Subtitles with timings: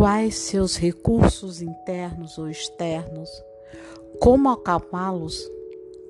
[0.00, 3.28] Quais seus recursos internos ou externos?
[4.18, 5.46] Como acalmá-los?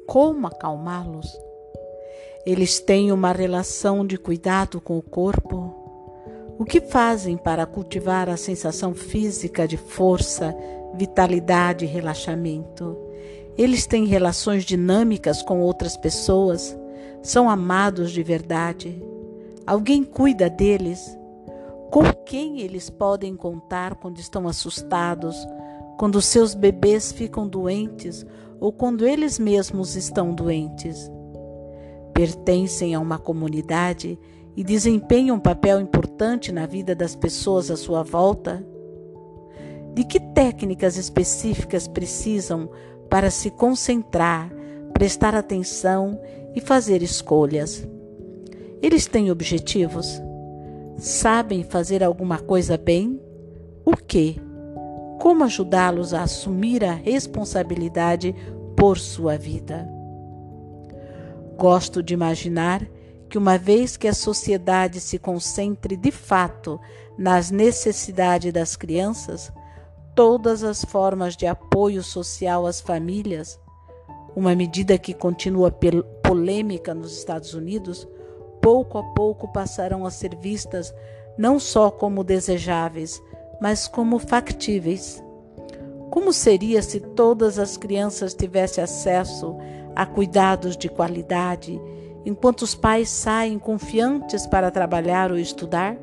[0.07, 1.27] Como acalmá-los?
[2.47, 5.75] Eles têm uma relação de cuidado com o corpo?
[6.57, 10.57] O que fazem para cultivar a sensação física de força,
[10.95, 12.97] vitalidade e relaxamento?
[13.59, 16.79] Eles têm relações dinâmicas com outras pessoas?
[17.25, 19.03] São amados de verdade?
[19.67, 21.19] Alguém cuida deles?
[21.91, 25.37] Com quem eles podem contar quando estão assustados,
[25.99, 28.25] quando seus bebês ficam doentes
[28.61, 31.11] ou quando eles mesmos estão doentes?
[32.15, 34.17] Pertencem a uma comunidade
[34.57, 38.65] e desempenham um papel importante na vida das pessoas à sua volta?
[39.93, 42.71] De que técnicas específicas precisam
[43.09, 44.49] para se concentrar,
[44.93, 46.21] prestar atenção
[46.55, 47.85] e fazer escolhas?
[48.81, 50.30] Eles têm objetivos?
[51.01, 53.19] Sabem fazer alguma coisa bem?
[53.87, 54.39] O que?
[55.19, 58.35] Como ajudá-los a assumir a responsabilidade
[58.77, 59.89] por sua vida?
[61.57, 62.87] Gosto de imaginar
[63.31, 66.79] que, uma vez que a sociedade se concentre de fato
[67.17, 69.51] nas necessidades das crianças,
[70.15, 73.59] todas as formas de apoio social às famílias,
[74.37, 75.75] uma medida que continua
[76.23, 78.07] polêmica nos Estados Unidos,
[78.61, 80.95] pouco a pouco passarão a ser vistas
[81.37, 83.23] não só como desejáveis,
[83.61, 85.23] mas como factíveis.
[86.11, 89.57] Como seria se todas as crianças tivessem acesso
[89.95, 91.81] a cuidados de qualidade,
[92.25, 95.97] enquanto os pais saem confiantes para trabalhar ou estudar?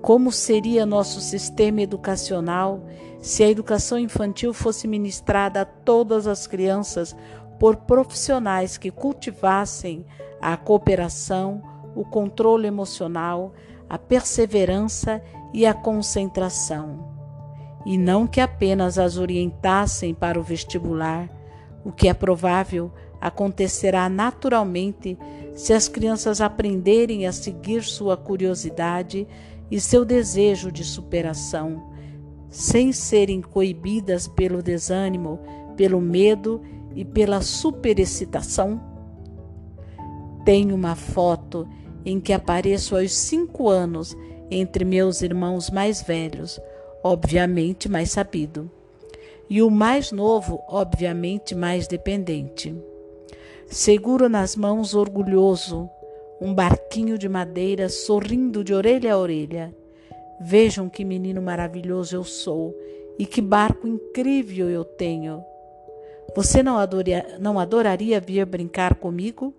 [0.00, 2.80] Como seria nosso sistema educacional
[3.20, 7.14] se a educação infantil fosse ministrada a todas as crianças
[7.60, 10.06] por profissionais que cultivassem
[10.40, 11.62] a cooperação,
[11.94, 13.52] o controle emocional,
[13.86, 15.22] a perseverança
[15.52, 17.06] e a concentração,
[17.84, 21.28] e não que apenas as orientassem para o vestibular,
[21.84, 25.18] o que é provável acontecerá naturalmente
[25.54, 29.28] se as crianças aprenderem a seguir sua curiosidade
[29.70, 31.92] e seu desejo de superação,
[32.48, 35.38] sem serem coibidas pelo desânimo,
[35.76, 38.80] pelo medo e pela superexcitação?
[40.44, 41.68] Tenho uma foto
[42.04, 44.16] em que apareço aos cinco anos
[44.50, 46.60] entre meus irmãos mais velhos,
[47.02, 48.70] obviamente mais sabido,
[49.48, 52.74] e o mais novo, obviamente mais dependente.
[53.66, 55.88] Seguro nas mãos orgulhoso
[56.40, 59.74] um barquinho de madeira sorrindo de orelha a orelha.
[60.40, 62.74] Vejam que menino maravilhoso eu sou
[63.18, 65.44] e que barco incrível eu tenho.
[66.34, 69.52] Você não, adoria, não adoraria vir brincar comigo?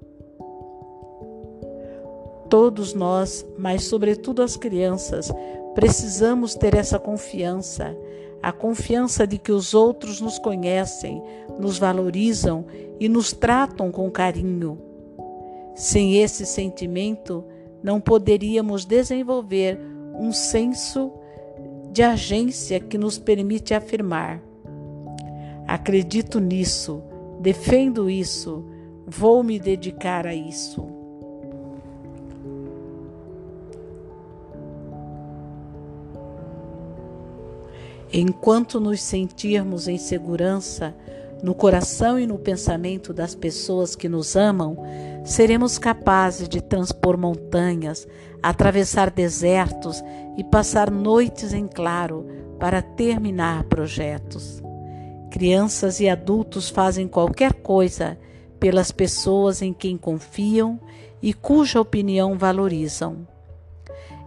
[2.50, 5.32] Todos nós, mas sobretudo as crianças,
[5.74, 7.96] precisamos ter essa confiança,
[8.42, 11.22] a confiança de que os outros nos conhecem,
[11.60, 12.66] nos valorizam
[13.00, 14.78] e nos tratam com carinho.
[15.76, 17.44] Sem esse sentimento,
[17.82, 19.80] não poderíamos desenvolver
[20.14, 21.12] um senso
[21.92, 24.42] de agência que nos permite afirmar:
[25.72, 27.02] Acredito nisso,
[27.40, 28.66] defendo isso,
[29.08, 30.86] vou me dedicar a isso.
[38.12, 40.94] Enquanto nos sentirmos em segurança
[41.42, 44.76] no coração e no pensamento das pessoas que nos amam,
[45.24, 48.06] seremos capazes de transpor montanhas,
[48.44, 50.04] atravessar desertos
[50.36, 52.28] e passar noites em claro
[52.60, 54.62] para terminar projetos.
[55.32, 58.20] Crianças e adultos fazem qualquer coisa
[58.60, 60.78] pelas pessoas em quem confiam
[61.22, 63.26] e cuja opinião valorizam.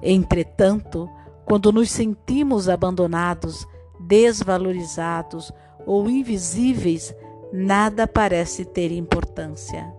[0.03, 1.09] Entretanto,
[1.45, 3.67] quando nos sentimos abandonados,
[4.01, 5.53] desvalorizados
[5.87, 7.15] ou invisíveis,
[7.53, 9.93] nada parece ter importância.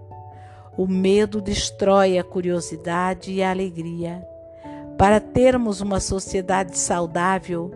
[0.75, 4.27] O medo destrói a curiosidade e a alegria.
[4.97, 7.71] Para termos uma sociedade saudável,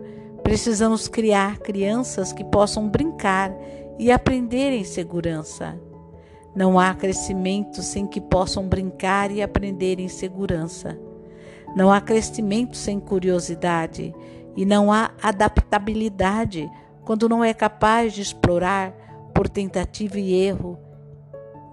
[0.50, 3.54] Precisamos criar crianças que possam brincar
[3.96, 5.78] e aprender em segurança.
[6.56, 10.98] Não há crescimento sem que possam brincar e aprender em segurança.
[11.76, 14.12] Não há crescimento sem curiosidade
[14.56, 16.68] e não há adaptabilidade
[17.04, 18.90] quando não é capaz de explorar
[19.32, 20.76] por tentativa e erro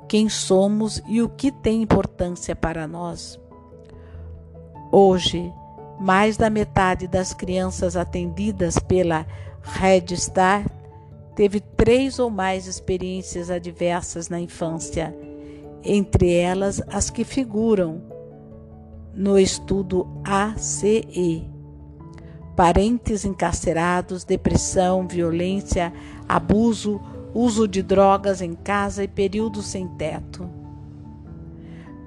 [0.07, 3.39] quem somos e o que tem importância para nós.
[4.91, 5.51] Hoje,
[5.99, 9.25] mais da metade das crianças atendidas pela
[9.61, 10.65] Red Star
[11.35, 15.15] teve três ou mais experiências adversas na infância,
[15.83, 18.01] entre elas as que figuram
[19.13, 21.47] no estudo ACE.
[22.55, 25.93] parentes encarcerados, depressão, violência,
[26.27, 26.99] abuso,
[27.33, 30.49] uso de drogas em casa e período sem teto.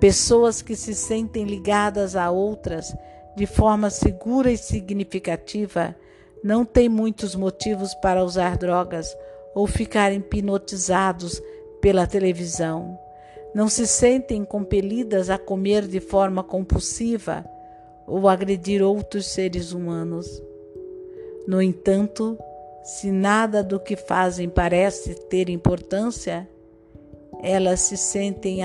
[0.00, 2.92] Pessoas que se sentem ligadas a outras
[3.40, 5.96] de forma segura e significativa
[6.44, 9.16] não têm muitos motivos para usar drogas
[9.54, 11.42] ou ficar hipnotizados
[11.80, 12.98] pela televisão.
[13.54, 17.42] Não se sentem compelidas a comer de forma compulsiva
[18.06, 20.26] ou agredir outros seres humanos.
[21.48, 22.38] No entanto,
[22.84, 26.46] se nada do que fazem parece ter importância,
[27.42, 28.60] elas se sentem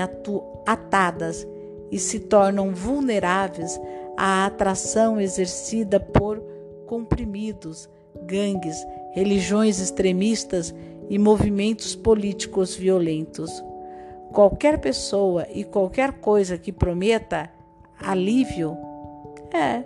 [0.66, 1.48] atadas
[1.90, 3.80] e se tornam vulneráveis
[4.16, 6.42] à atração exercida por
[6.86, 7.88] comprimidos,
[8.22, 8.76] gangues,
[9.12, 10.74] religiões extremistas
[11.08, 13.62] e movimentos políticos violentos.
[14.32, 17.50] Qualquer pessoa e qualquer coisa que prometa
[18.00, 18.76] alívio
[19.52, 19.84] é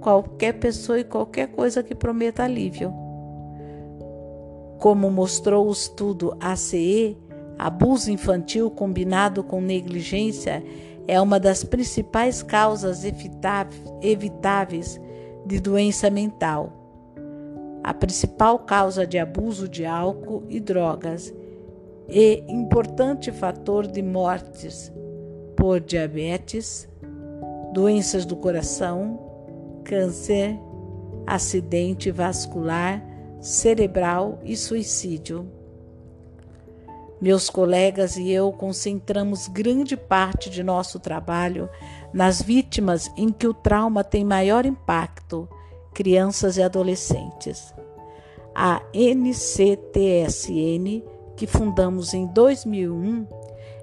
[0.00, 2.92] qualquer pessoa e qualquer coisa que prometa alívio.
[4.78, 7.16] Como mostrou o estudo ACE,
[7.58, 10.62] abuso infantil combinado com negligência
[11.08, 13.02] é uma das principais causas
[14.02, 15.00] evitáveis
[15.46, 16.70] de doença mental.
[17.82, 21.34] A principal causa de abuso de álcool e drogas
[22.06, 24.92] e importante fator de mortes
[25.56, 26.86] por diabetes,
[27.72, 29.18] doenças do coração,
[29.84, 30.58] câncer,
[31.26, 33.02] acidente vascular,
[33.40, 35.57] cerebral e suicídio.
[37.20, 41.68] Meus colegas e eu concentramos grande parte de nosso trabalho
[42.12, 45.48] nas vítimas em que o trauma tem maior impacto,
[45.92, 47.74] crianças e adolescentes.
[48.54, 50.02] A NCTSN,
[51.36, 53.26] que fundamos em 2001,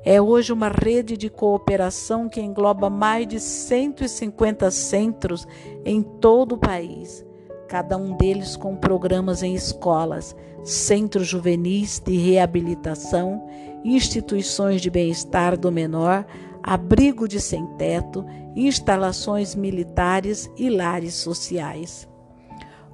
[0.05, 5.47] é hoje uma rede de cooperação que engloba mais de 150 centros
[5.83, 7.25] em todo o país,
[7.75, 10.33] cada um deles com programas em escolas,
[10.63, 13.45] centros juvenis de reabilitação,
[13.83, 16.25] instituições de bem-estar do menor,
[16.63, 18.25] abrigo de sem-teto,
[18.55, 22.07] instalações militares e lares sociais.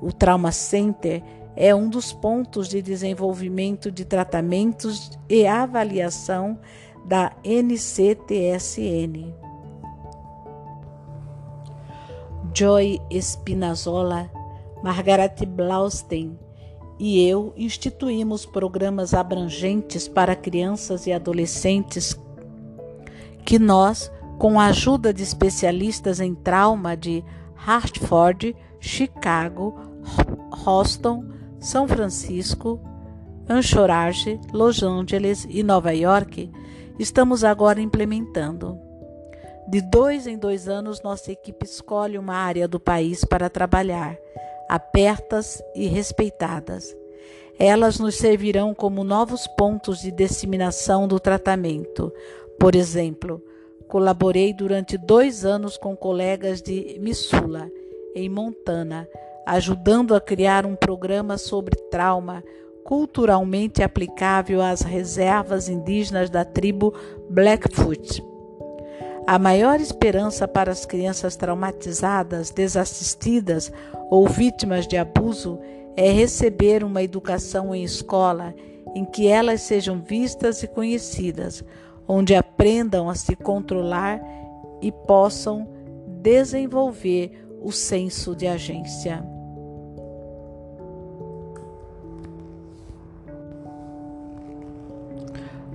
[0.02, 1.22] O Trauma Center
[1.56, 6.58] é um dos pontos de desenvolvimento de tratamentos e avaliação
[7.06, 9.32] da NCTSN.
[12.52, 14.41] Joy Espinazola,
[14.84, 16.38] Margaret Blaustein
[17.00, 22.16] e eu instituímos programas abrangentes para crianças e adolescentes
[23.44, 27.24] que nós, com a ajuda de especialistas em trauma de
[27.56, 29.80] Hartford, Chicago,
[30.64, 31.26] Boston,
[31.60, 32.80] São Francisco,
[33.50, 36.52] Anchorage, Los Angeles e Nova York,
[37.00, 38.80] estamos agora implementando.
[39.68, 44.18] De dois em dois anos, nossa equipe escolhe uma área do país para trabalhar,
[44.72, 46.96] apertas e respeitadas.
[47.60, 52.10] Elas nos servirão como novos pontos de disseminação do tratamento.
[52.58, 53.44] Por exemplo,
[53.90, 57.70] colaborei durante dois anos com colegas de Missoula,
[58.16, 59.10] em Montana,
[59.46, 62.42] ajudando a criar um programa sobre trauma
[62.86, 66.94] culturalmente aplicável às reservas indígenas da tribo
[67.30, 68.31] Blackfoot.
[69.28, 73.72] A maior esperança para as crianças traumatizadas, desassistidas
[74.10, 75.60] ou vítimas de abuso
[75.96, 78.54] é receber uma educação em escola
[78.96, 81.64] em que elas sejam vistas e conhecidas,
[82.08, 84.20] onde aprendam a se controlar
[84.82, 85.68] e possam
[86.22, 89.24] desenvolver o senso de agência.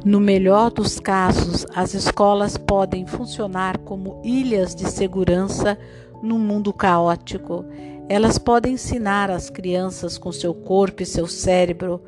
[0.07, 5.77] No melhor dos casos, as escolas podem funcionar como ilhas de segurança
[6.23, 7.65] num mundo caótico.
[8.09, 12.01] Elas podem ensinar as crianças com seu corpo e seu cérebro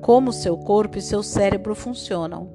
[0.00, 2.48] como seu corpo e seu cérebro funcionam.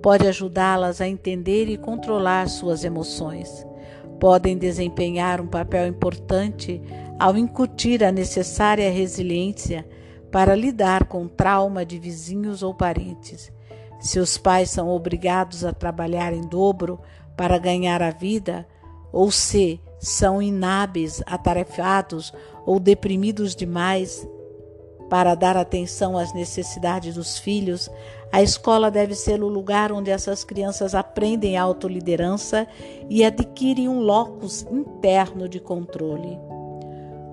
[0.00, 3.66] Pode ajudá-las a entender e controlar suas emoções.
[4.18, 6.80] Podem desempenhar um papel importante
[7.18, 9.86] ao incutir a necessária resiliência
[10.32, 13.52] para lidar com trauma de vizinhos ou parentes.
[14.00, 16.98] Seus pais são obrigados a trabalhar em dobro
[17.36, 18.66] para ganhar a vida,
[19.12, 22.32] ou se são inábeis, atarefados
[22.64, 24.26] ou deprimidos demais
[25.10, 27.90] para dar atenção às necessidades dos filhos,
[28.32, 32.66] a escola deve ser o lugar onde essas crianças aprendem autoliderança
[33.08, 36.38] e adquirem um locus interno de controle.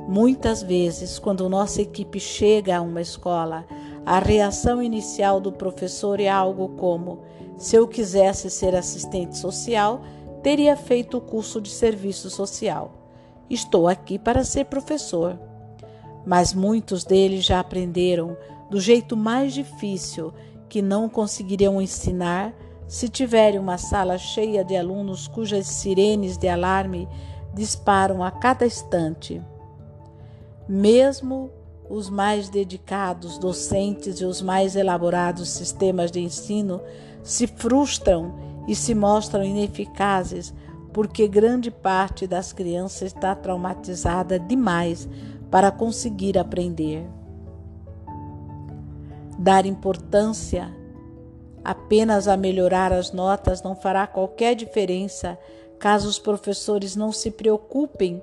[0.08, 3.64] Muitas vezes, quando nossa equipe chega a uma escola,
[4.08, 7.20] a reação inicial do professor é algo como:
[7.58, 10.02] se eu quisesse ser assistente social,
[10.42, 12.94] teria feito o curso de serviço social.
[13.50, 15.38] Estou aqui para ser professor.
[16.26, 18.38] mas muitos deles já aprenderam
[18.70, 20.34] do jeito mais difícil
[20.70, 22.54] que não conseguiriam ensinar
[22.88, 27.10] se tiverem uma sala cheia de alunos cujas sirenes de alarme
[27.54, 29.42] disparam a cada instante.
[30.68, 31.50] Mesmo
[31.90, 36.82] os mais dedicados docentes e os mais elaborados sistemas de ensino
[37.24, 38.34] se frustram
[38.68, 40.54] e se mostram ineficazes
[40.92, 45.08] porque grande parte das crianças está traumatizada demais
[45.50, 47.06] para conseguir aprender.
[49.38, 50.76] Dar importância
[51.64, 55.38] apenas a melhorar as notas não fará qualquer diferença
[55.80, 58.22] caso os professores não se preocupem,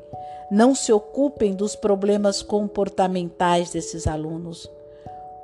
[0.50, 4.70] não se ocupem dos problemas comportamentais desses alunos.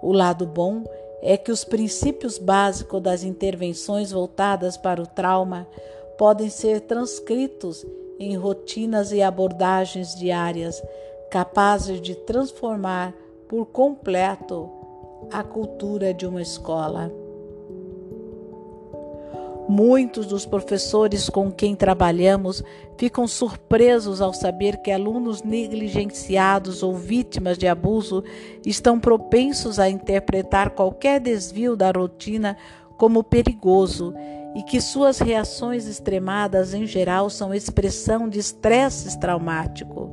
[0.03, 0.85] O lado bom
[1.23, 5.67] é que os princípios básicos das intervenções voltadas para o trauma
[6.17, 7.85] podem ser transcritos
[8.19, 10.83] em rotinas e abordagens diárias
[11.31, 13.15] capazes de transformar
[13.49, 14.69] por completo
[15.31, 17.20] a cultura de uma escola.
[19.73, 22.61] Muitos dos professores com quem trabalhamos
[22.99, 28.25] ficam surpresos ao saber que alunos negligenciados ou vítimas de abuso
[28.67, 32.57] estão propensos a interpretar qualquer desvio da rotina
[32.99, 34.13] como perigoso
[34.57, 40.11] e que suas reações extremadas em geral são expressão de estresse traumático.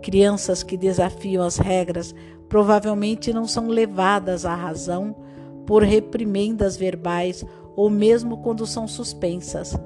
[0.00, 2.14] Crianças que desafiam as regras
[2.48, 5.16] provavelmente não são levadas à razão
[5.66, 7.44] por reprimendas verbais
[7.76, 9.78] ou mesmo quando são suspensas,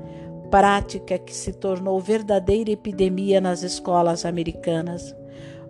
[0.51, 5.15] prática que se tornou verdadeira epidemia nas escolas americanas.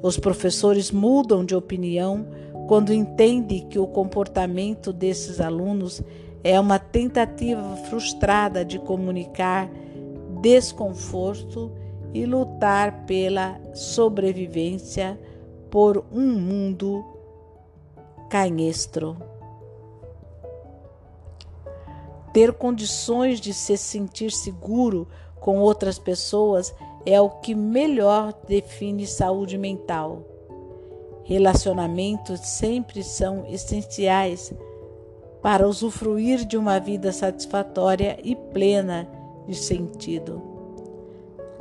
[0.02, 2.26] Os professores mudam de opinião
[2.68, 6.02] quando entendem que o comportamento desses alunos
[6.42, 9.70] é uma tentativa frustrada de comunicar
[10.40, 11.72] desconforto
[12.12, 15.18] e lutar pela sobrevivência
[15.70, 17.04] por um mundo
[18.30, 19.16] canhestro.
[22.36, 25.08] Ter condições de se sentir seguro
[25.40, 26.74] com outras pessoas
[27.06, 30.22] é o que melhor define saúde mental.
[31.24, 34.52] Relacionamentos sempre são essenciais
[35.40, 39.08] para usufruir de uma vida satisfatória e plena
[39.48, 40.42] de sentido.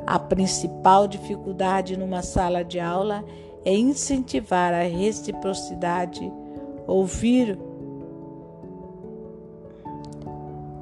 [0.06, 3.24] A principal dificuldade numa sala de aula
[3.64, 6.30] é incentivar a reciprocidade,
[6.86, 7.58] ouvir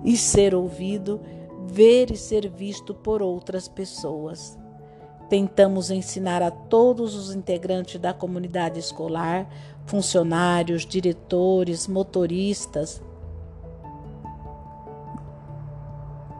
[0.04, 1.20] e ser ouvido,
[1.66, 4.58] ver e ser visto por outras pessoas.
[5.28, 9.48] Tentamos ensinar a todos os integrantes da comunidade escolar,
[9.86, 13.02] funcionários, diretores, motoristas,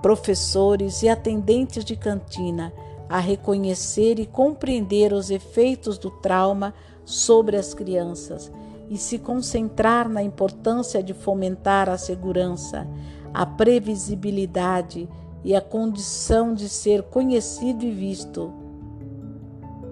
[0.03, 2.73] professores e atendentes de cantina
[3.09, 6.75] a reconhecer e compreender os efeitos do trauma
[7.07, 8.53] sobre as crianças
[8.91, 12.87] e se concentrar na importância de fomentar a segurança,
[13.35, 15.09] a previsibilidade
[15.43, 18.53] e a condição de ser conhecido e visto.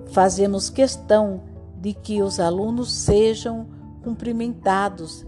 [0.07, 1.43] Fazemos questão
[1.77, 3.67] de que os alunos sejam
[4.05, 5.27] cumprimentados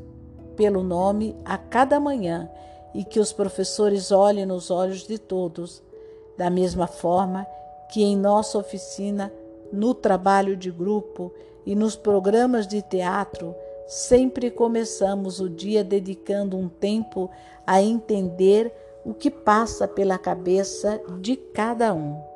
[0.54, 2.49] pelo nome a cada manhã
[2.94, 5.83] e que os professores olhem nos olhos de todos,
[6.38, 7.44] da mesma forma
[7.90, 9.33] que em nossa oficina,
[9.73, 11.33] no trabalho de grupo
[11.66, 13.54] e nos programas de teatro,
[13.86, 17.30] sempre começamos o dia dedicando um tempo
[17.66, 18.72] a entender
[19.04, 22.33] o que passa pela cabeça de cada um.